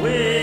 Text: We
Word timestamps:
We 0.00 0.39